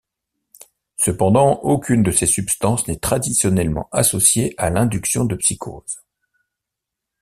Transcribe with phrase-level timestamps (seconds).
[0.97, 5.99] Cependant, aucune de ces substances n'est traditionnellement associée à l'induction de psychose.